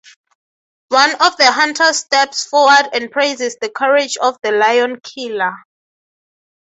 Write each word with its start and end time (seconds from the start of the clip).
One 0.87 1.11
of 1.21 1.37
the 1.37 1.51
hunters 1.51 1.97
steps 1.99 2.47
forward 2.47 2.89
and 2.91 3.11
praises 3.11 3.57
the 3.61 3.69
courage 3.69 4.17
of 4.17 4.35
the 4.41 4.51
lion-killer. 4.51 5.53